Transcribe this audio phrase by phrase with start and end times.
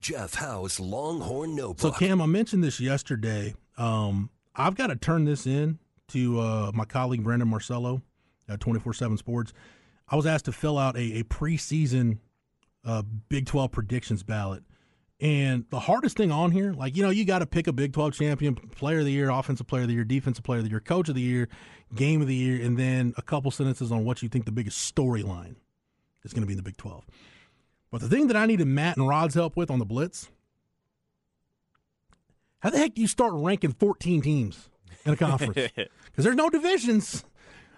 [0.00, 1.94] Jeff Howe's Longhorn Notebook?
[1.94, 3.54] So Cam, I mentioned this yesterday.
[3.76, 8.02] Um, I've got to turn this in to uh, my colleague Brandon Marcello
[8.48, 9.52] at Twenty Four Seven Sports.
[10.08, 12.18] I was asked to fill out a, a preseason
[12.84, 14.64] uh, Big Twelve predictions ballot,
[15.20, 17.92] and the hardest thing on here, like you know, you got to pick a Big
[17.92, 20.70] Twelve champion, Player of the Year, Offensive Player of the Year, Defensive Player of the
[20.70, 21.48] Year, Coach of the Year,
[21.94, 24.94] Game of the Year, and then a couple sentences on what you think the biggest
[24.94, 25.56] storyline
[26.24, 27.04] is going to be in the Big Twelve.
[27.90, 30.30] But the thing that I needed Matt and Rod's help with on the Blitz
[32.60, 34.68] how the heck do you start ranking 14 teams
[35.04, 35.72] in a conference?
[36.10, 37.24] Because there's no divisions.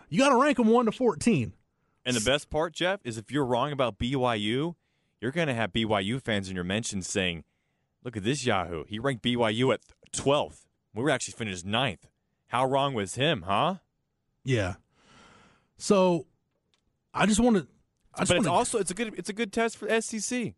[0.09, 1.53] You got to rank them 1 to 14.
[2.07, 4.75] And the best part, Jeff, is if you're wrong about BYU,
[5.21, 7.45] you're going to have BYU fans in your mentions saying,
[8.03, 8.85] look at this Yahoo.
[8.89, 9.81] He ranked BYU at
[10.15, 10.65] 12th.
[10.95, 12.09] We were actually finished ninth.
[12.49, 13.77] How wrong was him, huh?
[14.45, 14.77] Yeah.
[15.77, 16.27] So
[17.13, 17.67] I just want to.
[18.15, 20.55] I But it's wanna- also it's a good it's a good test for SEC.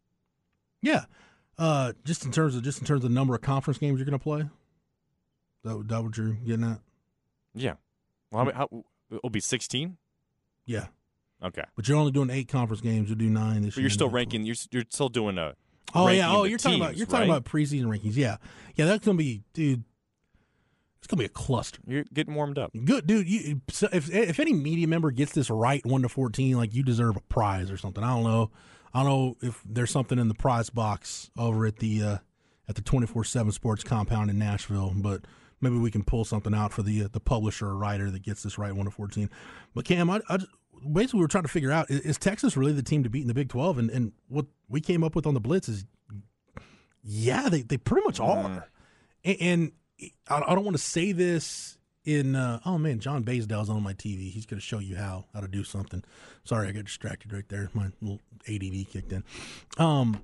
[0.83, 1.05] yeah.
[1.57, 4.05] Uh, just in terms of just in terms of the number of conference games you're
[4.07, 4.45] going to play.
[5.63, 6.81] That that what you're getting at?
[7.55, 7.75] Yeah.
[8.33, 9.97] Well, how, how, it'll be 16.
[10.67, 10.87] Yeah.
[11.43, 11.63] Okay.
[11.77, 13.09] But you're only doing eight conference games.
[13.09, 13.83] You'll do nine this But year.
[13.85, 14.45] you're still ranking.
[14.45, 15.55] You're you're still doing a.
[15.95, 16.33] Oh yeah.
[16.33, 17.37] Oh, you're talking about you're talking right?
[17.39, 18.17] about preseason rankings.
[18.17, 18.39] Yeah.
[18.75, 18.87] Yeah.
[18.87, 19.85] That's gonna be, dude.
[21.05, 21.81] It's gonna be a cluster.
[21.87, 22.73] You're getting warmed up.
[22.83, 23.29] Good, dude.
[23.29, 26.83] You, so if if any media member gets this right, one to fourteen, like you
[26.83, 28.03] deserve a prize or something.
[28.03, 28.51] I don't know.
[28.95, 32.19] I don't know if there's something in the prize box over at the uh,
[32.71, 35.27] at the twenty four seven Sports compound in Nashville, but
[35.61, 38.43] maybe we can pull something out for the uh, the publisher or writer that gets
[38.43, 39.29] this right, one to fourteen.
[39.75, 40.39] But Cam, I, I
[40.91, 43.21] basically we we're trying to figure out is, is Texas really the team to beat
[43.21, 43.77] in the Big Twelve?
[43.77, 45.85] And and what we came up with on the Blitz is,
[47.03, 48.67] yeah, they they pretty much are.
[49.23, 52.37] And, and I I don't want to say this in.
[52.37, 54.31] Uh, oh man, John Baysdale's on my TV.
[54.31, 56.03] He's going to show you how how to do something.
[56.45, 57.71] Sorry, I got distracted right there.
[57.75, 59.25] My little ADD kicked in.
[59.79, 60.21] Um,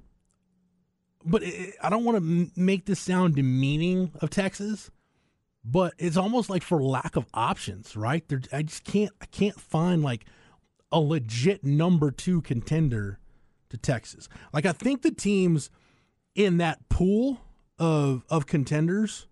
[1.25, 4.91] but it, I don't want to m- make this sound demeaning of Texas.
[5.63, 8.27] But it's almost like for lack of options, right?
[8.29, 9.13] There, I just can't.
[9.21, 10.25] I can't find like
[10.91, 13.19] a legit number two contender
[13.69, 14.29] to Texas.
[14.53, 15.71] Like I think the teams
[16.35, 17.41] in that pool
[17.79, 19.27] of of contenders,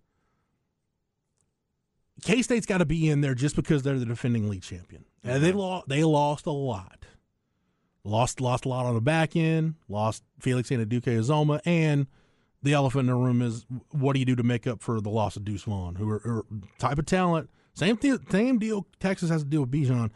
[2.22, 5.04] K State's got to be in there just because they're the defending league champion.
[5.24, 5.88] And they lost.
[5.88, 7.06] They lost a lot.
[8.04, 9.74] Lost lost a lot on the back end.
[9.88, 12.06] Lost Felix Anudike-Uzomah, and
[12.62, 15.10] the elephant in the room is what do you do to make up for the
[15.10, 16.44] loss of Deuce Vaughn, who are, are
[16.78, 17.50] type of talent.
[17.74, 18.86] Same thing, same deal.
[18.98, 20.10] Texas has to deal with Bijan.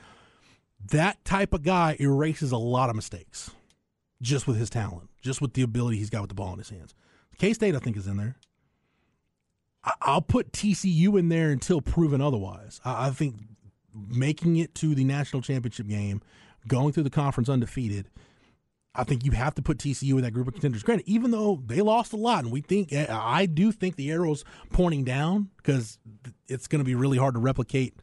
[0.91, 3.51] That type of guy erases a lot of mistakes,
[4.21, 6.71] just with his talent, just with the ability he's got with the ball in his
[6.71, 6.95] hands.
[7.39, 8.37] K State, I think, is in there.
[10.01, 12.81] I'll put TCU in there until proven otherwise.
[12.85, 13.37] I, think
[13.95, 16.23] making it to the national championship game,
[16.69, 18.09] going through the conference undefeated,
[18.95, 20.83] I think you have to put TCU in that group of contenders.
[20.83, 24.45] Granted, even though they lost a lot, and we think I do think the arrow's
[24.71, 25.99] pointing down because
[26.47, 27.95] it's going to be really hard to replicate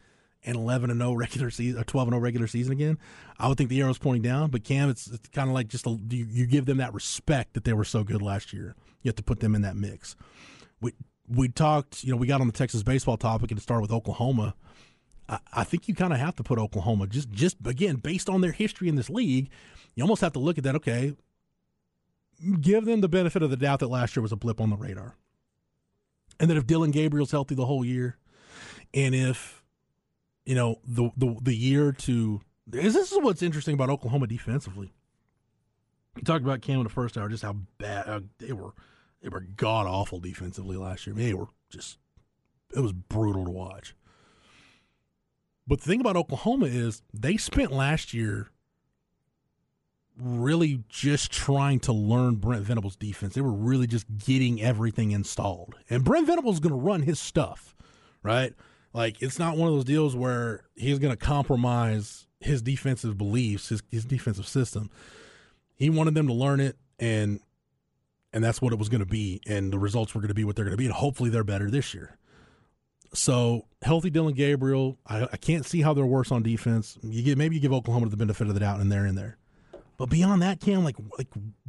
[0.43, 2.97] an 11 and 0 regular season, or 12 and 0 regular season again.
[3.37, 5.85] I would think the arrow's pointing down, but Cam, it's, it's kind of like just
[5.85, 8.75] a, you, you give them that respect that they were so good last year.
[9.01, 10.15] You have to put them in that mix.
[10.81, 10.93] We
[11.29, 14.55] we talked, you know, we got on the Texas baseball topic and started with Oklahoma.
[15.27, 18.41] I, I think you kind of have to put Oklahoma just just again based on
[18.41, 19.49] their history in this league.
[19.95, 20.75] You almost have to look at that.
[20.75, 21.13] Okay,
[22.61, 24.77] give them the benefit of the doubt that last year was a blip on the
[24.77, 25.15] radar,
[26.39, 28.17] and that if Dillon Gabriel's healthy the whole year,
[28.93, 29.63] and if
[30.45, 34.93] you know the the the year to this is what's interesting about Oklahoma defensively.
[36.15, 38.73] You talked about Cam in the first hour, just how bad uh, they were.
[39.21, 41.15] They were god awful defensively last year.
[41.15, 41.97] They were just
[42.75, 43.95] it was brutal to watch.
[45.67, 48.49] But the thing about Oklahoma is they spent last year
[50.17, 53.35] really just trying to learn Brent Venables' defense.
[53.35, 55.75] They were really just getting everything installed.
[55.89, 57.75] And Brent Venables is going to run his stuff,
[58.23, 58.53] right?
[58.93, 63.69] Like it's not one of those deals where he's going to compromise his defensive beliefs,
[63.69, 64.89] his, his defensive system.
[65.75, 67.39] He wanted them to learn it and
[68.33, 70.43] and that's what it was going to be and the results were going to be
[70.43, 72.17] what they're going to be and hopefully they're better this year.
[73.13, 76.97] So healthy Dillon Gabriel, I, I can't see how they're worse on defense.
[77.01, 79.37] You get maybe you give Oklahoma the benefit of the doubt and they're in there.
[79.97, 81.27] But beyond that, Cam, like like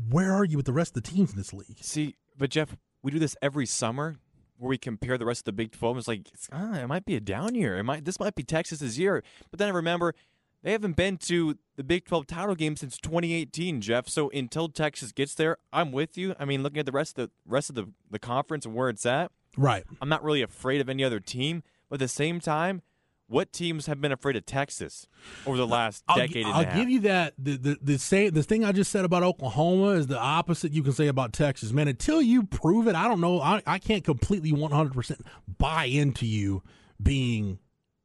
[0.09, 1.79] where are you with the rest of the teams in this league?
[1.81, 4.17] See, But Jeff, we do this every summer
[4.57, 5.99] where we compare the rest of the Big 12.
[5.99, 7.79] It's like ah, it might be a down year.
[7.79, 9.25] It might this might be Texas's year.
[9.51, 10.15] But then I remember
[10.63, 14.09] they haven't been to the Big 12 title game since 2018, Jeff.
[14.09, 16.35] So until Texas gets there, I'm with you.
[16.39, 18.89] I mean, looking at the rest of the rest of the, the conference and where
[18.89, 19.85] it's at, Right.
[20.01, 21.63] I'm not really afraid of any other team.
[21.89, 22.83] But at the same time,
[23.27, 25.09] what teams have been afraid of Texas
[25.45, 26.77] over the last I'll, decade and I'll a half?
[26.77, 27.35] give you that.
[27.37, 30.83] The the the, say, the thing I just said about Oklahoma is the opposite you
[30.85, 31.73] can say about Texas.
[31.73, 33.41] Man, until you prove it, I don't know.
[33.41, 35.21] I, I can't completely 100%
[35.59, 36.63] buy into you
[37.03, 37.59] being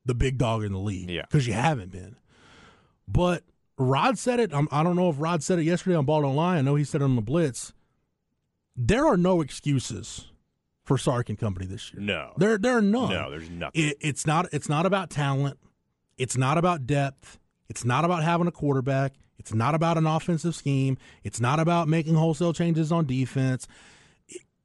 [0.06, 1.10] the big dog in the league.
[1.12, 1.24] Yeah.
[1.24, 2.16] Because you haven't been.
[3.07, 3.44] But
[3.78, 4.54] Rod said it.
[4.54, 6.84] I'm, I don't know if Rod said it yesterday on Ball Don't I know he
[6.84, 7.74] said it on the Blitz.
[8.75, 10.31] There are no excuses
[10.84, 12.02] for Sark and company this year.
[12.02, 12.34] no.
[12.38, 13.10] There, there are none.
[13.10, 13.90] No, there's nothing.
[13.90, 14.48] It, it's not.
[14.52, 15.57] It's not about talent.
[16.18, 17.40] It's not about depth.
[17.69, 19.13] It's not about having a quarterback.
[19.38, 20.98] It's not about an offensive scheme.
[21.24, 23.68] It's not about making wholesale changes on defense.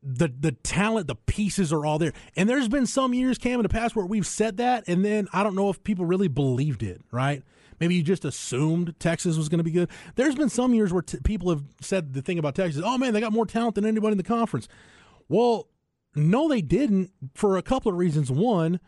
[0.03, 2.13] The the talent, the pieces are all there.
[2.37, 5.29] And there's been some years, Cam, in the past where we've said that, and then
[5.33, 7.03] I don't know if people really believed it.
[7.11, 7.43] Right?
[7.81, 9.88] Maybe you just assumed Texas was going to be good.
[10.15, 12.82] There's been some years where t- people have said the thing about Texas.
[12.85, 14.69] Oh man, they got more talent than anybody in the conference.
[15.29, 15.69] Well,
[16.15, 18.31] no, they didn't for a couple of reasons.
[18.31, 18.81] One,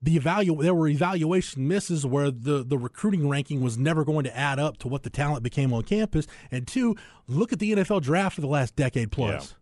[0.00, 4.36] the evalu- there were evaluation misses where the, the recruiting ranking was never going to
[4.36, 6.26] add up to what the talent became on campus.
[6.50, 6.94] And two,
[7.26, 9.54] look at the NFL draft for the last decade plus.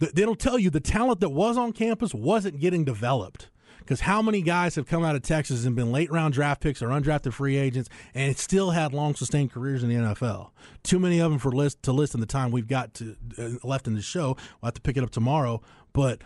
[0.00, 3.50] Th- It'll tell you the talent that was on campus wasn't getting developed.
[3.80, 6.80] Because how many guys have come out of Texas and been late round draft picks
[6.80, 10.50] or undrafted free agents and still had long sustained careers in the NFL?
[10.82, 13.48] Too many of them for list to list in the time we've got to uh,
[13.62, 14.36] left in the show.
[14.60, 15.60] We'll have to pick it up tomorrow.
[15.92, 16.22] But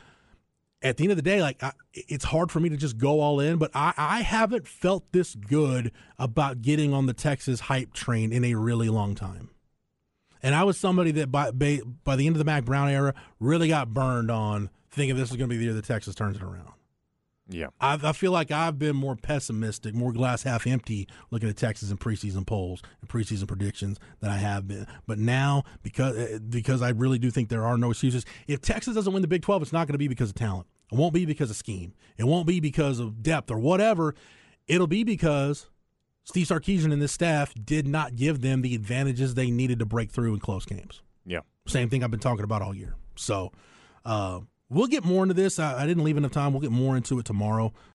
[0.83, 3.21] at the end of the day, like I, it's hard for me to just go
[3.21, 7.95] all in, but I, I haven't felt this good about getting on the Texas hype
[7.95, 9.51] train in a really long time.
[10.43, 13.15] And I was somebody that by by, by the end of the Mack Brown era
[13.41, 16.37] really got burned on thinking this is going to be the year that Texas turns
[16.37, 16.69] it around.
[17.49, 17.69] Yeah.
[17.81, 21.91] I, I feel like I've been more pessimistic, more glass half empty looking at Texas
[21.91, 24.87] in preseason polls and preseason predictions than I have been.
[25.07, 28.25] But now, because uh, because I really do think there are no excuses.
[28.47, 30.67] If Texas doesn't win the Big Twelve, it's not going to be because of talent.
[30.91, 31.95] It won't be because of scheme.
[32.17, 34.15] It won't be because of depth or whatever.
[34.67, 35.69] It'll be because
[36.25, 40.11] Steve Sarkisian and his staff did not give them the advantages they needed to break
[40.11, 41.03] through in close games.
[41.27, 41.41] Yeah.
[41.67, 42.95] Same thing I've been talking about all year.
[43.17, 43.53] So
[44.05, 45.59] uh, we'll get more into this.
[45.59, 46.53] I, I didn't leave enough time.
[46.53, 47.73] We'll get more into it tomorrow.